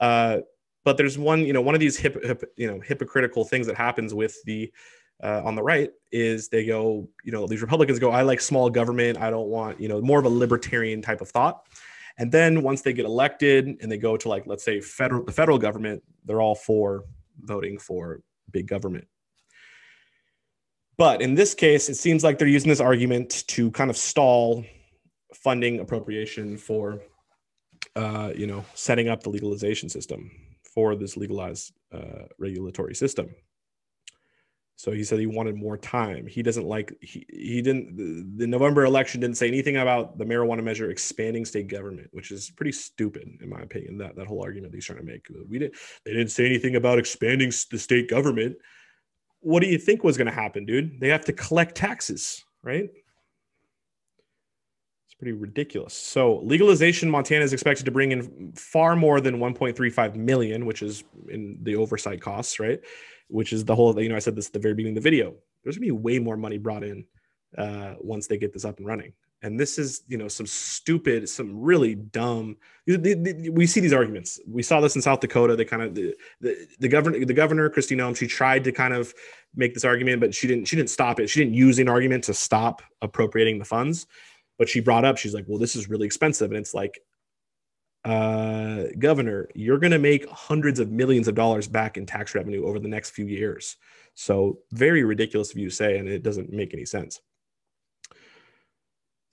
Uh, 0.00 0.38
but 0.84 0.96
there's 0.96 1.18
one 1.18 1.40
you 1.40 1.52
know 1.52 1.62
one 1.62 1.74
of 1.74 1.80
these 1.80 1.96
hip, 1.96 2.22
hip 2.22 2.44
you 2.56 2.66
know 2.66 2.80
hypocritical 2.80 3.44
things 3.44 3.66
that 3.66 3.76
happens 3.76 4.12
with 4.12 4.36
the 4.44 4.70
uh, 5.22 5.40
on 5.42 5.54
the 5.54 5.62
right 5.62 5.90
is 6.12 6.48
they 6.48 6.66
go 6.66 7.08
you 7.24 7.32
know 7.32 7.46
these 7.46 7.62
Republicans 7.62 7.98
go 7.98 8.10
I 8.10 8.22
like 8.22 8.40
small 8.40 8.68
government. 8.68 9.18
I 9.18 9.30
don't 9.30 9.48
want 9.48 9.80
you 9.80 9.88
know 9.88 10.02
more 10.02 10.18
of 10.18 10.26
a 10.26 10.30
libertarian 10.30 11.00
type 11.00 11.22
of 11.22 11.30
thought. 11.30 11.66
And 12.18 12.30
then 12.32 12.62
once 12.62 12.82
they 12.82 12.92
get 12.92 13.04
elected 13.04 13.66
and 13.80 13.90
they 13.90 13.98
go 13.98 14.16
to 14.16 14.28
like 14.28 14.46
let's 14.46 14.64
say 14.64 14.80
federal 14.80 15.24
the 15.24 15.32
federal 15.32 15.58
government, 15.58 16.02
they're 16.26 16.42
all 16.42 16.54
for 16.54 17.04
voting 17.40 17.78
for 17.78 18.20
big 18.50 18.66
government 18.66 19.06
but 20.98 21.20
in 21.20 21.34
this 21.34 21.54
case, 21.54 21.88
it 21.88 21.96
seems 21.96 22.24
like 22.24 22.38
they're 22.38 22.48
using 22.48 22.68
this 22.68 22.80
argument 22.80 23.44
to 23.48 23.70
kind 23.70 23.90
of 23.90 23.96
stall 23.96 24.64
funding 25.34 25.80
appropriation 25.80 26.56
for, 26.56 27.00
uh, 27.94 28.32
you 28.34 28.46
know, 28.46 28.64
setting 28.74 29.08
up 29.08 29.22
the 29.22 29.30
legalization 29.30 29.88
system 29.88 30.30
for 30.62 30.94
this 30.94 31.16
legalized 31.16 31.72
uh, 31.92 32.24
regulatory 32.38 32.94
system. 32.94 33.28
So 34.78 34.92
he 34.92 35.04
said 35.04 35.18
he 35.18 35.26
wanted 35.26 35.56
more 35.56 35.78
time. 35.78 36.26
He 36.26 36.42
doesn't 36.42 36.66
like 36.66 36.94
he 37.00 37.26
he 37.30 37.62
didn't 37.62 37.96
the, 37.96 38.44
the, 38.44 38.46
November 38.46 38.84
election 38.84 39.22
didn't 39.22 39.38
say 39.38 39.48
anything 39.48 39.78
about 39.78 40.18
the 40.18 40.24
marijuana 40.26 40.62
measure 40.62 40.90
expanding 40.90 41.46
state 41.46 41.68
government, 41.68 42.08
which 42.12 42.30
is 42.30 42.50
pretty 42.50 42.72
stupid 42.72 43.38
in 43.40 43.48
my 43.48 43.60
opinion. 43.60 43.96
That 43.96 44.16
that 44.16 44.26
whole 44.26 44.42
argument 44.42 44.74
he's 44.74 44.84
trying 44.84 44.98
to 44.98 45.04
make. 45.04 45.26
We 45.48 45.58
didn't 45.58 45.76
they 46.04 46.12
didn't 46.12 46.30
say 46.30 46.44
anything 46.44 46.76
about 46.76 46.98
expanding 46.98 47.50
the 47.70 47.78
state 47.78 48.10
government 48.10 48.56
what 49.46 49.62
do 49.62 49.68
you 49.68 49.78
think 49.78 50.02
was 50.02 50.16
going 50.16 50.26
to 50.26 50.32
happen, 50.32 50.66
dude? 50.66 50.98
They 50.98 51.08
have 51.08 51.24
to 51.26 51.32
collect 51.32 51.76
taxes, 51.76 52.44
right? 52.64 52.90
It's 55.04 55.14
pretty 55.16 55.34
ridiculous. 55.34 55.94
So, 55.94 56.40
legalization 56.40 57.08
Montana 57.08 57.44
is 57.44 57.52
expected 57.52 57.84
to 57.84 57.92
bring 57.92 58.10
in 58.10 58.52
far 58.56 58.96
more 58.96 59.20
than 59.20 59.38
1.35 59.38 60.16
million, 60.16 60.66
which 60.66 60.82
is 60.82 61.04
in 61.28 61.58
the 61.62 61.76
oversight 61.76 62.20
costs, 62.20 62.58
right? 62.58 62.80
Which 63.28 63.52
is 63.52 63.64
the 63.64 63.76
whole, 63.76 63.96
you 64.02 64.08
know, 64.08 64.16
I 64.16 64.18
said 64.18 64.34
this 64.34 64.48
at 64.48 64.52
the 64.52 64.58
very 64.58 64.74
beginning 64.74 64.98
of 64.98 65.04
the 65.04 65.08
video. 65.08 65.36
There's 65.62 65.78
going 65.78 65.90
to 65.90 65.94
be 65.94 66.02
way 66.02 66.18
more 66.18 66.36
money 66.36 66.58
brought 66.58 66.82
in 66.82 67.04
uh, 67.56 67.94
once 68.00 68.26
they 68.26 68.38
get 68.38 68.52
this 68.52 68.64
up 68.64 68.78
and 68.78 68.86
running 68.88 69.12
and 69.42 69.60
this 69.60 69.78
is 69.78 70.02
you 70.08 70.16
know 70.16 70.28
some 70.28 70.46
stupid 70.46 71.28
some 71.28 71.60
really 71.60 71.94
dumb 71.94 72.56
we 72.86 73.66
see 73.66 73.80
these 73.80 73.92
arguments. 73.92 74.38
We 74.46 74.62
saw 74.62 74.80
this 74.80 74.94
in 74.94 75.02
south 75.02 75.18
dakota. 75.18 75.56
They 75.56 75.64
kind 75.64 75.82
of 75.82 75.94
the, 75.96 76.14
the, 76.40 76.68
the 76.78 76.88
governor 76.88 77.24
the 77.24 77.34
governor 77.34 77.68
Kristi 77.68 77.96
Noem 77.96 78.16
she 78.16 78.26
tried 78.26 78.62
to 78.64 78.72
kind 78.72 78.94
of 78.94 79.12
make 79.56 79.74
this 79.74 79.84
argument 79.84 80.20
but 80.20 80.34
she 80.34 80.46
didn't 80.46 80.66
she 80.66 80.76
didn't 80.76 80.90
stop 80.90 81.18
it. 81.18 81.28
She 81.28 81.40
didn't 81.40 81.54
use 81.54 81.78
an 81.78 81.88
argument 81.88 82.24
to 82.24 82.34
stop 82.34 82.82
appropriating 83.02 83.58
the 83.58 83.64
funds. 83.64 84.06
But 84.58 84.68
she 84.68 84.80
brought 84.80 85.04
up 85.04 85.18
she's 85.18 85.34
like 85.34 85.46
well 85.48 85.58
this 85.58 85.74
is 85.74 85.88
really 85.88 86.06
expensive. 86.06 86.50
And 86.50 86.58
it's 86.58 86.74
like 86.74 87.00
uh 88.04 88.84
governor 89.00 89.48
you're 89.56 89.78
going 89.78 89.90
to 89.90 89.98
make 89.98 90.28
hundreds 90.30 90.78
of 90.78 90.92
millions 90.92 91.26
of 91.26 91.34
dollars 91.34 91.66
back 91.66 91.96
in 91.96 92.06
tax 92.06 92.36
revenue 92.36 92.66
over 92.66 92.78
the 92.78 92.88
next 92.88 93.10
few 93.10 93.26
years. 93.26 93.76
So 94.14 94.60
very 94.70 95.02
ridiculous 95.02 95.50
of 95.50 95.58
you 95.58 95.70
to 95.70 95.74
say 95.74 95.98
and 95.98 96.08
it 96.08 96.22
doesn't 96.22 96.52
make 96.52 96.72
any 96.72 96.84
sense 96.84 97.20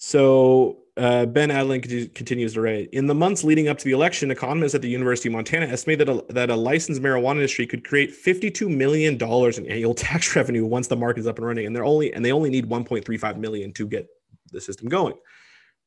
So 0.05 0.79
uh, 0.97 1.25
Ben 1.27 1.47
Adlin 1.47 2.13
continues 2.13 2.55
to 2.55 2.61
write 2.61 2.89
In 2.91 3.07
the 3.07 3.15
months 3.15 3.45
leading 3.45 3.69
up 3.69 3.77
to 3.77 3.85
the 3.85 3.93
election, 3.93 4.31
economists 4.31 4.75
at 4.75 4.81
the 4.81 4.89
University 4.89 5.29
of 5.29 5.33
Montana 5.33 5.65
estimate 5.65 5.99
that 5.99 6.09
a, 6.09 6.25
that 6.33 6.49
a 6.49 6.57
licensed 6.57 7.01
marijuana 7.01 7.37
industry 7.37 7.65
could 7.65 7.87
create 7.87 8.11
$52 8.13 8.67
million 8.67 9.13
in 9.13 9.71
annual 9.71 9.93
tax 10.09 10.35
revenue 10.35 10.65
once 10.65 10.87
the 10.87 10.97
market 10.97 11.21
is 11.21 11.27
up 11.27 11.37
and 11.37 11.47
running. 11.47 11.65
And 11.65 11.73
they're 11.73 11.85
only 11.85 12.13
and 12.13 12.23
they 12.23 12.33
only 12.33 12.49
need 12.49 12.65
1.35 12.65 13.37
million 13.37 13.71
to 13.71 13.87
get 13.87 14.09
the 14.51 14.59
system 14.59 14.89
going. 14.89 15.15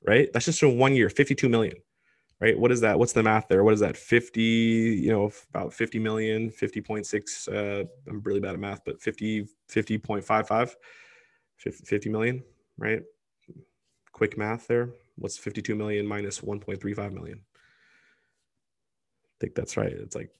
Right? 0.02 0.32
That's 0.32 0.46
just 0.46 0.62
in 0.62 0.78
one 0.78 0.94
year, 0.94 1.10
52 1.10 1.50
million. 1.50 1.76
Right? 2.40 2.58
What 2.58 2.72
is 2.72 2.80
that? 2.80 2.98
What's 2.98 3.12
the 3.12 3.22
math 3.22 3.48
there? 3.48 3.64
What 3.64 3.74
is 3.74 3.80
that? 3.80 3.98
50, 3.98 4.40
you 4.40 5.12
know, 5.12 5.30
about 5.50 5.74
50 5.74 5.98
million, 5.98 6.50
50.6. 6.50 7.48
Uh, 7.48 7.84
I'm 8.08 8.22
really 8.22 8.40
bad 8.40 8.54
at 8.54 8.60
math, 8.60 8.80
but 8.82 9.02
50, 9.02 9.46
50.55, 9.70 10.74
50 11.58 12.08
million, 12.08 12.42
right? 12.78 13.02
Quick 14.16 14.38
math 14.38 14.66
there. 14.66 14.88
What's 15.16 15.36
52 15.36 15.74
million 15.74 16.06
minus 16.06 16.40
1.35 16.40 17.12
million? 17.12 17.40
I 19.26 19.36
think 19.40 19.54
that's 19.54 19.76
right. 19.76 19.92
It's 19.92 20.16
like 20.16 20.30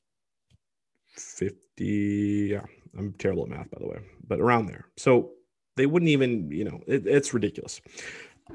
50. 1.14 2.48
Yeah, 2.52 2.62
I'm 2.96 3.12
terrible 3.18 3.42
at 3.42 3.50
math, 3.50 3.70
by 3.70 3.78
the 3.78 3.86
way, 3.86 3.98
but 4.26 4.40
around 4.40 4.64
there. 4.66 4.86
So 4.96 5.32
they 5.76 5.84
wouldn't 5.84 6.08
even, 6.08 6.50
you 6.50 6.64
know, 6.64 6.80
it, 6.86 7.06
it's 7.06 7.34
ridiculous. 7.34 7.82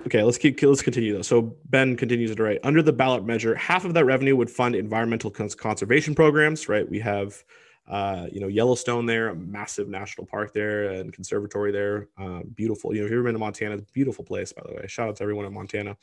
Okay, 0.07 0.23
let's 0.23 0.39
keep 0.39 0.59
let's 0.63 0.81
continue 0.81 1.13
though. 1.13 1.21
So 1.21 1.55
Ben 1.65 1.95
continues 1.95 2.35
to 2.35 2.41
write 2.41 2.59
under 2.63 2.81
the 2.81 2.93
ballot 2.93 3.23
measure, 3.23 3.53
half 3.53 3.85
of 3.85 3.93
that 3.93 4.05
revenue 4.05 4.35
would 4.35 4.49
fund 4.49 4.73
environmental 4.73 5.29
cons- 5.29 5.53
conservation 5.53 6.15
programs. 6.15 6.67
Right, 6.67 6.89
we 6.89 6.97
have 6.99 7.43
uh, 7.91 8.25
you 8.31 8.39
know, 8.39 8.47
Yellowstone 8.47 9.05
there, 9.05 9.29
a 9.29 9.35
massive 9.35 9.89
national 9.89 10.25
park 10.25 10.53
there 10.53 10.91
and 10.91 11.11
conservatory 11.11 11.73
there. 11.73 12.07
Uh, 12.17 12.41
beautiful. 12.55 12.95
You 12.95 13.01
know, 13.01 13.05
if 13.05 13.11
you've 13.11 13.19
ever 13.19 13.25
been 13.25 13.33
to 13.33 13.39
Montana, 13.39 13.77
beautiful 13.93 14.23
place, 14.23 14.53
by 14.53 14.63
the 14.65 14.73
way. 14.73 14.87
Shout 14.87 15.09
out 15.09 15.17
to 15.17 15.23
everyone 15.23 15.45
in 15.45 15.53
Montana. 15.53 15.97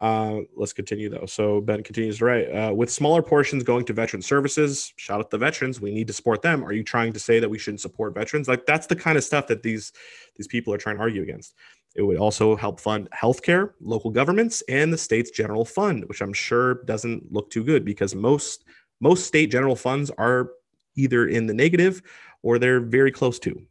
Uh, 0.00 0.40
let's 0.54 0.72
continue 0.72 1.08
though. 1.08 1.26
So 1.26 1.60
Ben 1.60 1.82
continues 1.82 2.18
to 2.18 2.26
write 2.26 2.46
uh, 2.54 2.72
with 2.72 2.90
smaller 2.90 3.22
portions 3.22 3.64
going 3.64 3.84
to 3.86 3.92
veteran 3.92 4.22
services. 4.22 4.92
Shout 4.96 5.18
out 5.18 5.30
to 5.30 5.36
the 5.36 5.44
veterans. 5.44 5.80
We 5.80 5.92
need 5.92 6.06
to 6.06 6.12
support 6.12 6.42
them. 6.42 6.62
Are 6.62 6.72
you 6.72 6.84
trying 6.84 7.12
to 7.14 7.18
say 7.18 7.40
that 7.40 7.48
we 7.48 7.58
shouldn't 7.58 7.80
support 7.80 8.14
veterans? 8.14 8.46
Like 8.46 8.66
that's 8.66 8.86
the 8.86 8.94
kind 8.94 9.16
of 9.16 9.24
stuff 9.24 9.46
that 9.48 9.62
these 9.62 9.92
these 10.36 10.46
people 10.46 10.72
are 10.74 10.78
trying 10.78 10.96
to 10.96 11.02
argue 11.02 11.22
against. 11.22 11.54
It 11.96 12.02
would 12.02 12.18
also 12.18 12.54
help 12.56 12.78
fund 12.78 13.08
healthcare, 13.10 13.72
local 13.80 14.10
governments, 14.10 14.62
and 14.68 14.92
the 14.92 14.98
state's 14.98 15.30
general 15.30 15.64
fund, 15.64 16.04
which 16.04 16.20
I'm 16.20 16.34
sure 16.34 16.84
doesn't 16.84 17.32
look 17.32 17.50
too 17.50 17.64
good 17.64 17.84
because 17.84 18.14
most 18.14 18.66
most 19.00 19.26
state 19.26 19.50
general 19.50 19.76
funds 19.76 20.10
are 20.18 20.50
either 20.96 21.26
in 21.26 21.46
the 21.46 21.54
negative 21.54 22.02
or 22.42 22.58
they're 22.58 22.80
very 22.80 23.12
close 23.12 23.38
to. 23.40 23.62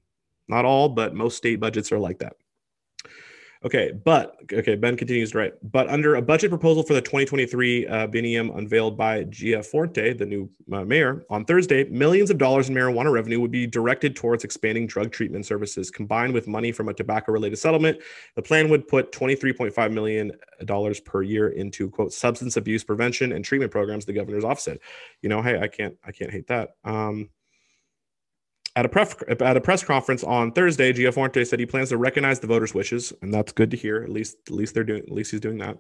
Not 0.48 0.66
all, 0.66 0.90
but 0.90 1.16
most 1.16 1.38
state 1.38 1.60
budgets 1.60 1.92
are 1.92 2.00
like 2.00 2.20
that. 2.20 2.36
Okay, 3.66 3.92
but 4.04 4.36
okay, 4.54 4.76
Ben 4.76 4.96
continues 4.96 5.32
to 5.32 5.40
write. 5.40 5.54
But 5.72 5.90
under 5.90 6.16
a 6.16 6.22
budget 6.22 6.52
proposal 6.52 6.84
for 6.84 6.94
the 6.94 7.02
2023 7.02 7.88
uh, 7.88 8.08
unveiled 8.08 8.96
by 8.96 9.24
Gianforte, 9.24 10.16
the 10.16 10.26
new 10.26 10.48
uh, 10.72 10.86
mayor, 10.86 11.26
on 11.32 11.46
Thursday, 11.46 11.86
millions 11.86 12.30
of 12.30 12.38
dollars 12.38 12.70
in 12.70 12.76
marijuana 12.76 13.12
revenue 13.12 13.40
would 13.40 13.50
be 13.50 13.66
directed 13.66 14.16
towards 14.16 14.44
expanding 14.44 14.86
drug 14.86 15.12
treatment 15.12 15.48
services, 15.48 15.90
combined 15.90 16.32
with 16.32 16.48
money 16.48 16.72
from 16.72 16.90
a 16.90 16.94
tobacco-related 16.94 17.58
settlement. 17.58 17.98
The 18.36 18.44
plan 18.44 18.70
would 18.70 18.88
put 18.88 19.12
23.5 19.12 19.92
million 19.92 20.32
dollars 20.66 21.00
per 21.00 21.24
year 21.24 21.50
into 21.50 21.90
quote 21.90 22.14
substance 22.14 22.58
abuse 22.58 22.84
prevention 22.84 23.32
and 23.32 23.44
treatment 23.44 23.72
programs. 23.72 24.06
The 24.06 24.14
governor's 24.14 24.44
office 24.44 24.64
said, 24.64 24.80
"You 25.24 25.30
know, 25.30 25.42
hey, 25.42 25.60
I 25.60 25.68
can't, 25.68 25.96
I 26.06 26.12
can't 26.12 26.30
hate 26.30 26.46
that." 26.48 26.76
Um, 26.84 27.30
at 28.76 28.86
a, 28.86 28.90
pref- 28.90 29.24
at 29.30 29.58
a 29.58 29.62
press 29.62 29.84
conference 29.84 30.24
on 30.24 30.52
Thursday, 30.52 30.92
Gianforte 30.92 31.46
said 31.46 31.60
he 31.60 31.66
plans 31.66 31.90
to 31.90 31.98
recognize 31.98 32.40
the 32.40 32.48
voters' 32.48 32.74
wishes, 32.74 33.14
and 33.22 33.34
that's 33.34 33.54
good 33.54 33.72
to 33.72 33.78
hear. 33.78 34.04
At 34.04 34.10
least, 34.10 34.38
at 34.48 34.54
least 34.54 34.74
they're 34.74 34.84
doing. 34.84 35.04
At 35.04 35.12
least 35.12 35.32
he's 35.32 35.40
doing 35.40 35.58
that. 35.60 35.78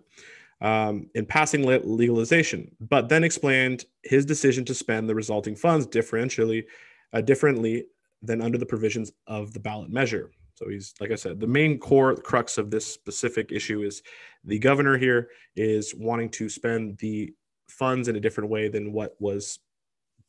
Um, 0.61 1.09
in 1.15 1.25
passing 1.25 1.65
legalization, 1.65 2.71
but 2.79 3.09
then 3.09 3.25
explained 3.25 3.83
his 4.03 4.25
decision 4.25 4.63
to 4.65 4.73
spend 4.73 5.09
the 5.09 5.15
resulting 5.15 5.53
funds 5.53 5.85
differentially, 5.85 6.63
uh, 7.11 7.19
differently 7.19 7.87
than 8.21 8.41
under 8.41 8.57
the 8.57 8.65
provisions 8.65 9.11
of 9.27 9.51
the 9.51 9.59
ballot 9.59 9.89
measure. 9.89 10.31
So 10.55 10.69
he's, 10.69 10.93
like 11.01 11.11
I 11.11 11.15
said, 11.15 11.41
the 11.41 11.47
main 11.47 11.77
core 11.77 12.15
crux 12.15 12.57
of 12.57 12.71
this 12.71 12.85
specific 12.85 13.51
issue 13.51 13.83
is 13.83 14.01
the 14.45 14.57
governor 14.57 14.97
here 14.97 15.27
is 15.57 15.93
wanting 15.93 16.29
to 16.29 16.47
spend 16.47 16.97
the 16.99 17.33
funds 17.69 18.07
in 18.07 18.15
a 18.15 18.21
different 18.21 18.49
way 18.49 18.69
than 18.69 18.93
what 18.93 19.15
was 19.19 19.59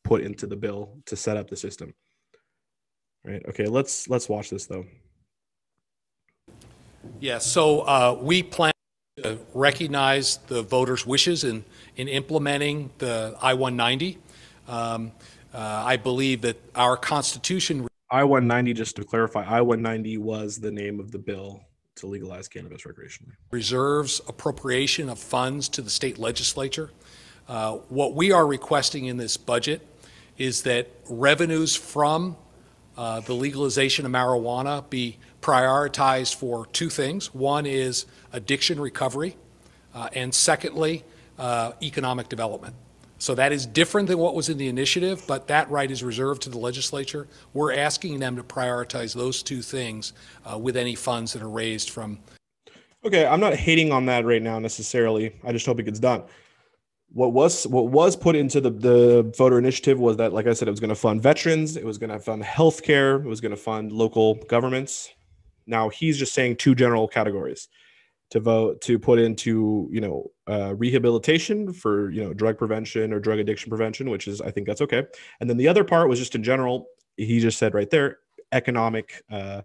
put 0.03 0.21
into 0.21 0.45
the 0.45 0.57
bill 0.57 0.99
to 1.05 1.15
set 1.15 1.37
up 1.37 1.49
the 1.49 1.55
system. 1.55 1.93
Right. 3.27 3.45
Okay. 3.49 3.65
Let's 3.65 4.07
let's 4.07 4.29
watch 4.29 4.49
this 4.49 4.67
though. 4.67 4.85
Yeah. 7.19 7.39
So 7.39 7.81
uh, 7.81 8.17
we 8.21 8.41
plan 8.41 8.71
to 9.17 9.37
recognize 9.53 10.37
the 10.47 10.61
voters' 10.61 11.05
wishes 11.05 11.43
in 11.43 11.65
in 11.97 12.07
implementing 12.07 12.89
the 12.99 13.35
I-190. 13.41 14.17
Um, 14.69 15.11
uh, 15.53 15.83
I 15.85 15.97
believe 15.97 16.41
that 16.41 16.57
our 16.73 16.95
Constitution. 16.95 17.87
I-190. 18.09 18.73
Just 18.73 18.95
to 18.95 19.03
clarify, 19.03 19.41
I-190 19.41 20.19
was 20.19 20.57
the 20.61 20.71
name 20.71 21.01
of 21.01 21.11
the 21.11 21.19
bill 21.19 21.61
to 21.95 22.07
legalize 22.07 22.47
cannabis 22.47 22.83
recreationally. 22.83 23.33
Reserves 23.51 24.21
appropriation 24.29 25.09
of 25.09 25.19
funds 25.19 25.67
to 25.69 25.81
the 25.81 25.89
state 25.89 26.17
legislature. 26.17 26.91
Uh, 27.49 27.73
what 27.89 28.13
we 28.13 28.31
are 28.31 28.47
requesting 28.47 29.05
in 29.05 29.17
this 29.17 29.35
budget 29.35 29.85
is 30.37 30.61
that 30.61 30.87
revenues 31.09 31.75
from 31.75 32.37
uh, 32.97 33.19
the 33.21 33.33
legalization 33.33 34.05
of 34.05 34.11
marijuana 34.11 34.89
be 34.89 35.17
prioritized 35.41 36.35
for 36.35 36.65
two 36.67 36.89
things. 36.89 37.33
One 37.33 37.65
is 37.65 38.05
addiction 38.33 38.79
recovery, 38.79 39.35
uh, 39.93 40.09
and 40.13 40.33
secondly, 40.33 41.03
uh, 41.37 41.73
economic 41.81 42.29
development. 42.29 42.75
So 43.19 43.33
that 43.35 43.51
is 43.51 43.65
different 43.65 44.07
than 44.07 44.19
what 44.19 44.35
was 44.35 44.49
in 44.49 44.57
the 44.57 44.67
initiative, 44.67 45.23
but 45.27 45.47
that 45.47 45.69
right 45.71 45.89
is 45.89 46.03
reserved 46.03 46.43
to 46.43 46.49
the 46.49 46.57
legislature. 46.57 47.27
We're 47.53 47.73
asking 47.73 48.19
them 48.19 48.35
to 48.35 48.43
prioritize 48.43 49.15
those 49.15 49.41
two 49.41 49.61
things 49.61 50.13
uh, 50.45 50.57
with 50.57 50.77
any 50.77 50.93
funds 50.93 51.33
that 51.33 51.41
are 51.41 51.49
raised 51.49 51.89
from. 51.89 52.19
Okay, 53.03 53.25
I'm 53.25 53.39
not 53.39 53.55
hating 53.55 53.91
on 53.91 54.05
that 54.07 54.25
right 54.25 54.41
now 54.41 54.59
necessarily. 54.59 55.33
I 55.43 55.51
just 55.51 55.65
hope 55.65 55.79
it 55.79 55.83
gets 55.83 55.99
done 55.99 56.23
what 57.09 57.33
was 57.33 57.65
what 57.67 57.87
was 57.87 58.15
put 58.15 58.35
into 58.35 58.59
the, 58.61 58.69
the 58.69 59.33
voter 59.37 59.57
initiative 59.57 59.99
was 59.99 60.17
that, 60.17 60.33
like 60.33 60.47
I 60.47 60.53
said, 60.53 60.67
it 60.67 60.71
was 60.71 60.79
going 60.79 60.89
to 60.89 60.95
fund 60.95 61.21
veterans, 61.21 61.77
it 61.77 61.85
was 61.85 61.97
going 61.97 62.09
to 62.09 62.19
fund 62.19 62.43
healthcare, 62.43 63.19
it 63.19 63.27
was 63.27 63.41
going 63.41 63.51
to 63.51 63.57
fund 63.57 63.91
local 63.91 64.35
governments. 64.49 65.09
Now 65.65 65.89
he's 65.89 66.17
just 66.17 66.33
saying 66.33 66.57
two 66.57 66.75
general 66.75 67.07
categories 67.07 67.69
to 68.29 68.41
vote 68.41 68.81
to 68.81 68.99
put 68.99 69.19
into 69.19 69.87
you 69.91 70.01
know 70.01 70.31
uh, 70.47 70.75
rehabilitation 70.75 71.71
for 71.71 72.11
you 72.11 72.23
know 72.23 72.33
drug 72.33 72.57
prevention 72.57 73.13
or 73.13 73.19
drug 73.19 73.39
addiction 73.39 73.69
prevention, 73.69 74.09
which 74.09 74.27
is 74.27 74.41
I 74.41 74.51
think 74.51 74.67
that's 74.67 74.81
okay. 74.81 75.05
And 75.39 75.49
then 75.49 75.57
the 75.57 75.67
other 75.67 75.83
part 75.83 76.09
was 76.09 76.19
just 76.19 76.35
in 76.35 76.43
general. 76.43 76.87
He 77.15 77.39
just 77.39 77.57
said 77.57 77.73
right 77.73 77.89
there, 77.89 78.19
economic. 78.51 79.23
Uh, 79.29 79.61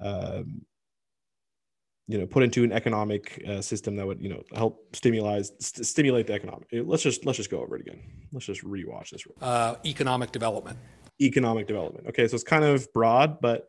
um, 0.00 0.62
you 2.08 2.18
know 2.18 2.26
put 2.26 2.42
into 2.42 2.62
an 2.62 2.72
economic 2.72 3.42
uh, 3.48 3.60
system 3.60 3.96
that 3.96 4.06
would 4.06 4.20
you 4.20 4.28
know 4.28 4.42
help 4.54 4.94
stimulate 4.94 5.46
st- 5.60 5.86
stimulate 5.86 6.26
the 6.26 6.32
economic 6.32 6.68
let's 6.84 7.02
just 7.02 7.26
let's 7.26 7.36
just 7.36 7.50
go 7.50 7.60
over 7.60 7.76
it 7.76 7.80
again. 7.82 8.00
Let's 8.32 8.46
just 8.46 8.64
rewatch 8.64 9.10
this 9.10 9.24
uh, 9.40 9.76
economic 9.84 10.32
development. 10.32 10.78
Economic 11.20 11.66
development. 11.66 12.06
Okay 12.08 12.28
so 12.28 12.34
it's 12.34 12.44
kind 12.44 12.64
of 12.64 12.92
broad 12.92 13.40
but 13.40 13.68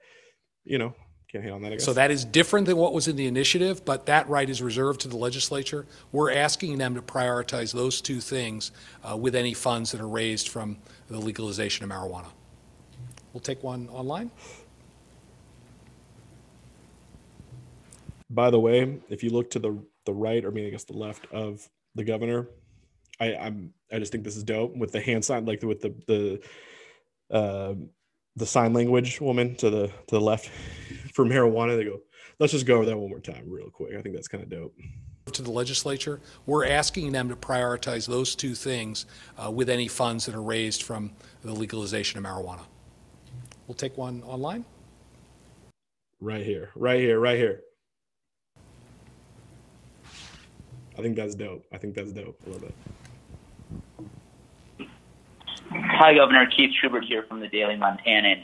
you 0.64 0.78
know 0.78 0.94
can't 1.32 1.44
hate 1.44 1.50
on 1.50 1.62
that 1.62 1.74
again. 1.74 1.80
so 1.80 1.92
that 1.92 2.10
is 2.10 2.24
different 2.24 2.68
than 2.68 2.78
what 2.78 2.94
was 2.94 3.10
in 3.10 3.16
the 3.18 3.28
initiative 3.28 3.84
but 3.84 4.06
that 4.06 4.30
right 4.30 4.50
is 4.50 4.62
reserved 4.62 5.02
to 5.02 5.08
the 5.08 5.18
legislature. 5.18 5.86
We're 6.12 6.32
asking 6.32 6.78
them 6.78 6.96
to 6.96 7.02
prioritize 7.02 7.74
those 7.74 8.02
two 8.02 8.22
things 8.22 8.72
uh, 9.04 9.18
with 9.18 9.36
any 9.36 9.54
funds 9.54 9.92
that 9.92 10.02
are 10.02 10.08
raised 10.08 10.50
from 10.50 10.78
the 11.08 11.18
legalization 11.18 11.84
of 11.84 11.90
marijuana. 11.90 12.28
We'll 13.34 13.42
take 13.42 13.64
one 13.64 13.90
online 13.90 14.32
By 18.30 18.50
the 18.50 18.60
way, 18.60 19.00
if 19.10 19.24
you 19.24 19.30
look 19.30 19.50
to 19.52 19.60
the 19.60 19.82
the 20.06 20.14
right, 20.14 20.44
or 20.44 20.50
I 20.50 20.52
mean, 20.52 20.68
I 20.68 20.70
guess 20.70 20.84
the 20.84 20.98
left 20.98 21.26
of 21.32 21.68
the 21.96 22.04
governor, 22.04 22.50
I 23.20 23.36
I'm 23.36 23.74
I 23.92 24.00
just 24.00 24.12
think 24.12 24.24
this 24.24 24.36
is 24.36 24.44
dope 24.44 24.76
with 24.76 24.92
the 24.92 25.02
hand 25.02 25.24
sign, 25.24 25.46
like 25.46 25.62
with 25.64 25.82
the 25.82 25.94
the 26.08 27.36
uh, 27.36 27.74
the 28.36 28.46
sign 28.46 28.74
language 28.74 29.22
woman 29.22 29.56
to 29.56 29.70
the 29.70 29.88
to 29.88 30.12
the 30.12 30.22
left 30.22 30.50
for 31.14 31.26
marijuana. 31.26 31.78
They 31.78 31.86
go, 31.86 32.02
let's 32.40 32.54
just 32.54 32.66
go 32.66 32.76
over 32.76 32.86
that 32.86 32.98
one 32.98 33.10
more 33.10 33.20
time, 33.20 33.46
real 33.48 33.70
quick. 33.70 33.96
I 33.98 34.02
think 34.02 34.16
that's 34.16 34.28
kind 34.28 34.44
of 34.44 34.50
dope. 34.50 34.76
To 35.34 35.42
the 35.42 35.52
legislature, 35.52 36.22
we're 36.46 36.66
asking 36.66 37.12
them 37.12 37.28
to 37.28 37.36
prioritize 37.36 38.08
those 38.08 38.34
two 38.34 38.56
things 38.56 39.06
uh, 39.38 39.52
with 39.52 39.70
any 39.70 39.90
funds 39.90 40.26
that 40.26 40.36
are 40.36 40.42
raised 40.42 40.84
from 40.84 41.12
the 41.42 41.52
legalization 41.52 42.18
of 42.18 42.24
marijuana. 42.24 42.62
We'll 43.68 43.76
take 43.76 43.98
one 43.98 44.24
online. 44.24 44.64
Right 46.22 46.46
here, 46.46 46.72
right 46.76 47.00
here, 47.00 47.20
right 47.20 47.38
here. 47.38 47.62
I 50.98 51.02
think 51.02 51.16
that's 51.16 51.36
dope. 51.36 51.66
I 51.72 51.78
think 51.78 51.96
that's 51.96 52.12
dope 52.12 52.40
a 52.46 52.50
little 52.50 52.68
bit. 52.68 52.76
Hi, 55.70 56.16
Governor 56.16 56.48
Keith 56.56 56.72
Schubert 56.82 57.04
here 57.06 57.24
from 57.28 57.40
the 57.40 57.48
Daily 57.48 57.76
Montanan. 57.76 58.44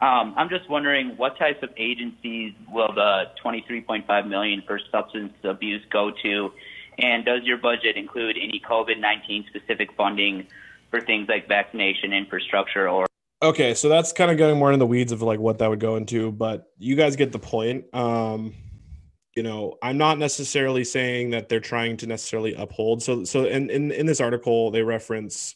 Um, 0.00 0.34
I'm 0.36 0.50
just 0.50 0.68
wondering 0.68 1.16
what 1.16 1.38
types 1.38 1.62
of 1.62 1.70
agencies 1.76 2.52
will 2.70 2.92
the 2.92 3.30
23.5 3.42 4.28
million 4.28 4.62
for 4.66 4.78
substance 4.92 5.32
abuse 5.42 5.82
go 5.90 6.10
to, 6.22 6.52
and 6.98 7.24
does 7.24 7.44
your 7.44 7.56
budget 7.56 7.96
include 7.96 8.36
any 8.36 8.60
COVID-19 8.68 9.46
specific 9.46 9.90
funding 9.96 10.46
for 10.90 11.00
things 11.00 11.28
like 11.28 11.48
vaccination 11.48 12.12
infrastructure 12.12 12.88
or? 12.88 13.06
Okay, 13.42 13.74
so 13.74 13.88
that's 13.88 14.12
kind 14.12 14.30
of 14.30 14.36
going 14.36 14.58
more 14.58 14.72
in 14.72 14.78
the 14.78 14.86
weeds 14.86 15.12
of 15.12 15.22
like 15.22 15.38
what 15.38 15.58
that 15.58 15.70
would 15.70 15.80
go 15.80 15.96
into, 15.96 16.30
but 16.30 16.72
you 16.78 16.94
guys 16.94 17.16
get 17.16 17.32
the 17.32 17.38
point. 17.38 17.84
Um, 17.94 18.54
you 19.36 19.42
know, 19.42 19.76
I'm 19.82 19.98
not 19.98 20.18
necessarily 20.18 20.82
saying 20.82 21.30
that 21.30 21.48
they're 21.48 21.60
trying 21.60 21.96
to 21.98 22.06
necessarily 22.06 22.54
uphold. 22.54 23.02
So, 23.02 23.24
so 23.24 23.44
in 23.44 23.70
in, 23.70 23.92
in 23.92 24.06
this 24.06 24.20
article, 24.20 24.70
they 24.70 24.82
reference 24.82 25.54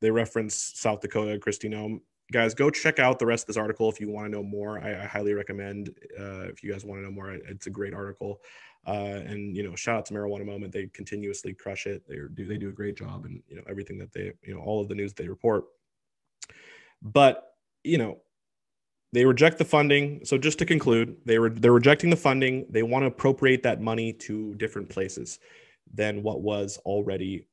they 0.00 0.10
reference 0.10 0.72
South 0.76 1.00
Dakota, 1.00 1.38
Kristi 1.38 1.68
Noem 1.68 2.00
guys, 2.32 2.54
go 2.54 2.70
check 2.70 2.98
out 2.98 3.18
the 3.18 3.26
rest 3.26 3.44
of 3.44 3.46
this 3.48 3.56
article 3.56 3.88
if 3.90 4.00
you 4.00 4.10
want 4.10 4.26
to 4.26 4.30
know 4.30 4.42
more. 4.42 4.80
I, 4.80 5.02
I 5.02 5.06
highly 5.06 5.34
recommend. 5.34 5.90
Uh, 6.18 6.48
if 6.48 6.62
you 6.62 6.70
guys 6.70 6.84
want 6.84 7.00
to 7.00 7.04
know 7.04 7.10
more, 7.10 7.32
it's 7.32 7.66
a 7.66 7.70
great 7.70 7.94
article. 7.94 8.40
Uh, 8.86 9.22
and 9.26 9.56
you 9.56 9.62
know, 9.62 9.74
shout 9.74 9.96
out 9.96 10.06
to 10.06 10.14
Marijuana 10.14 10.46
Moment. 10.46 10.72
They 10.72 10.86
continuously 10.88 11.52
crush 11.54 11.86
it. 11.86 12.06
They 12.08 12.16
do 12.34 12.46
they 12.46 12.56
do 12.56 12.68
a 12.68 12.72
great 12.72 12.96
job, 12.96 13.24
and 13.24 13.42
you 13.48 13.56
know 13.56 13.62
everything 13.68 13.98
that 13.98 14.12
they 14.12 14.32
you 14.42 14.54
know 14.54 14.60
all 14.60 14.80
of 14.80 14.88
the 14.88 14.94
news 14.94 15.12
they 15.12 15.28
report. 15.28 15.64
But 17.02 17.54
you 17.84 17.98
know, 17.98 18.18
they 19.12 19.24
reject 19.24 19.58
the 19.58 19.64
funding. 19.64 20.20
So 20.24 20.36
just 20.36 20.58
to 20.58 20.66
conclude, 20.66 21.16
they 21.24 21.38
they're 21.38 21.72
rejecting 21.72 22.10
the 22.10 22.16
funding. 22.16 22.66
They 22.70 22.82
want 22.82 23.02
to 23.02 23.06
appropriate 23.06 23.62
that 23.62 23.80
money 23.80 24.12
to 24.14 24.54
different 24.56 24.88
places 24.88 25.38
than 25.92 26.22
what 26.22 26.42
was 26.42 26.78
already 26.84 27.46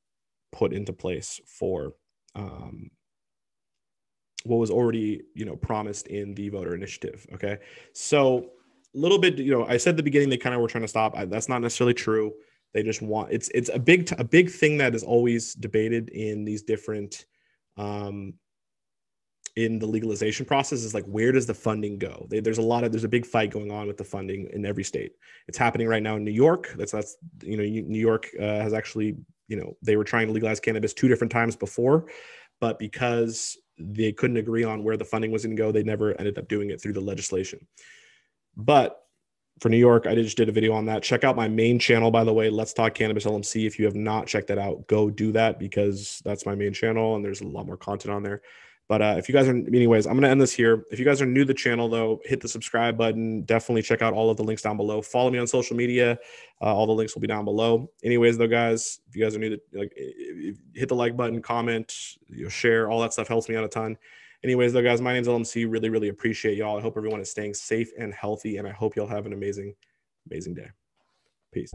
put 0.52 0.74
into 0.74 0.94
place 0.94 1.40
for 1.46 1.94
um, 2.36 2.90
what 4.46 4.58
was 4.58 4.72
already 4.72 5.24
you 5.34 5.46
know 5.46 5.56
promised 5.56 6.08
in 6.08 6.34
the 6.36 6.50
voter 6.50 6.76
initiative 6.76 7.26
okay 7.34 7.58
so 7.94 8.52
a 8.94 8.98
little 8.98 9.18
bit 9.18 9.38
you 9.38 9.52
know 9.52 9.66
i 9.66 9.76
said 9.76 9.98
the 9.98 10.04
beginning 10.04 10.30
they 10.30 10.38
kind 10.38 10.56
of 10.56 10.62
were 10.62 10.68
trying 10.68 10.84
to 10.84 10.88
stop 10.88 11.18
I, 11.18 11.26
that's 11.26 11.50
not 11.50 11.62
necessarily 11.62 11.94
true 11.94 12.32
they 12.74 12.84
just 12.84 13.02
want 13.02 13.32
it's 13.32 13.50
it's 13.56 13.70
a 13.74 13.80
big 13.80 14.14
a 14.18 14.24
big 14.24 14.50
thing 14.52 14.78
that 14.78 14.96
is 14.96 15.04
always 15.04 15.54
debated 15.56 16.10
in 16.10 16.46
these 16.46 16.62
different 16.62 17.26
um 17.78 18.36
in 19.56 19.80
the 19.80 19.86
legalization 19.86 20.46
process 20.46 20.84
is 20.84 20.94
like 20.94 21.06
where 21.06 21.32
does 21.32 21.46
the 21.46 21.54
funding 21.54 21.98
go 21.98 22.28
they, 22.30 22.40
there's 22.40 22.58
a 22.58 22.62
lot 22.62 22.84
of 22.84 22.92
there's 22.92 23.06
a 23.06 23.10
big 23.10 23.26
fight 23.26 23.52
going 23.52 23.72
on 23.72 23.88
with 23.88 23.98
the 23.98 24.04
funding 24.04 24.50
in 24.54 24.66
every 24.66 24.84
state 24.84 25.14
it's 25.48 25.58
happening 25.58 25.88
right 25.88 26.04
now 26.04 26.16
in 26.16 26.24
new 26.24 26.32
york 26.32 26.74
that's 26.78 26.92
that's 26.92 27.18
you 27.42 27.56
know 27.56 27.64
new 27.64 28.00
york 28.00 28.30
uh, 28.40 28.44
has 28.44 28.74
actually 28.74 29.16
you 29.48 29.56
know 29.56 29.78
they 29.82 29.96
were 29.96 30.04
trying 30.04 30.28
to 30.28 30.34
legalize 30.34 30.60
cannabis 30.60 30.94
two 30.94 31.08
different 31.08 31.32
times 31.32 31.56
before 31.56 32.06
but 32.60 32.80
because 32.80 33.58
they 33.78 34.12
couldn't 34.12 34.38
agree 34.38 34.64
on 34.64 34.84
where 34.84 34.98
the 34.98 35.06
funding 35.06 35.32
was 35.32 35.44
going 35.44 35.56
to 35.56 35.62
go. 35.62 35.72
They 35.72 35.84
never 35.84 36.18
ended 36.20 36.38
up 36.38 36.48
doing 36.48 36.70
it 36.70 36.82
through 36.82 36.94
the 36.94 37.02
legislation. 37.02 37.66
But 38.56 39.02
for 39.60 39.70
New 39.70 39.78
York, 39.78 40.06
I 40.06 40.16
just 40.16 40.38
did 40.38 40.50
a 40.50 40.54
video 40.54 40.74
on 40.74 40.86
that. 40.86 41.04
Check 41.04 41.24
out 41.24 41.36
my 41.36 41.48
main 41.48 41.80
channel, 41.80 42.12
by 42.12 42.24
the 42.24 42.34
way. 42.34 42.50
Let's 42.50 42.74
Talk 42.74 42.94
Cannabis 42.94 43.26
LMC. 43.26 43.66
If 43.66 43.80
you 43.80 43.86
have 43.86 43.96
not 43.96 44.28
checked 44.28 44.48
that 44.48 44.58
out, 44.58 44.88
go 44.88 45.10
do 45.10 45.32
that 45.34 45.60
because 45.60 46.22
that's 46.26 46.46
my 46.46 46.56
main 46.56 46.74
channel 46.74 47.16
and 47.16 47.24
there's 47.24 47.42
a 47.42 47.48
lot 47.48 47.66
more 47.66 47.78
content 47.78 48.14
on 48.14 48.24
there. 48.24 48.42
But 48.88 49.02
uh, 49.02 49.16
if 49.18 49.28
you 49.28 49.34
guys 49.34 49.48
are, 49.48 49.56
anyways, 49.56 50.06
I'm 50.06 50.14
going 50.14 50.24
to 50.24 50.30
end 50.30 50.40
this 50.40 50.54
here. 50.54 50.86
If 50.92 51.00
you 51.00 51.06
guys 51.06 51.20
are 51.20 51.26
new 51.26 51.42
to 51.42 51.48
the 51.48 51.54
channel, 51.56 51.90
though, 51.90 52.22
hit 52.24 52.40
the 52.40 52.48
subscribe 52.48 52.98
button. 52.98 53.42
Definitely 53.42 53.82
check 53.82 54.04
out 54.04 54.14
all 54.14 54.30
of 54.30 54.38
the 54.38 54.44
links 54.44 54.62
down 54.62 54.78
below. 54.78 55.02
Follow 55.02 55.32
me 55.32 55.40
on 55.40 55.48
social 55.48 55.76
media. 55.76 56.20
Uh, 56.62 56.76
all 56.76 56.86
the 56.86 56.94
links 56.94 57.16
will 57.16 57.22
be 57.22 57.28
down 57.28 57.46
below. 57.46 57.90
Anyways, 58.04 58.38
though, 58.38 58.48
guys, 58.48 59.00
if 59.08 59.16
you 59.16 59.24
guys 59.24 59.36
are 59.36 59.40
new 59.40 59.50
to, 59.50 59.62
like, 59.74 59.92
hit 60.76 60.88
the 60.88 60.96
like 60.96 61.18
button, 61.18 61.42
comment, 61.42 61.94
you 62.28 62.44
know, 62.44 62.50
share. 62.50 62.90
All 62.90 63.02
that 63.02 63.14
stuff 63.14 63.28
helps 63.28 63.50
me 63.50 63.56
out 63.56 63.64
a 63.64 63.68
ton. 63.68 63.98
Anyways, 64.44 64.74
though, 64.74 64.84
guys, 64.84 65.02
my 65.02 65.14
name's 65.14 65.28
LMC. 65.28 65.66
Really, 65.68 65.90
really 65.90 66.10
appreciate 66.10 66.56
y'all. 66.56 66.78
I 66.78 66.82
hope 66.82 66.96
everyone 66.96 67.20
is 67.22 67.32
staying 67.32 67.56
safe 67.56 67.90
and 67.98 68.14
healthy, 68.14 68.58
and 68.58 68.68
I 68.68 68.72
hope 68.72 68.96
y'all 68.96 69.08
have 69.08 69.26
an 69.26 69.34
amazing, 69.34 69.74
amazing 70.30 70.54
day. 70.54 70.70
Peace. 71.52 71.74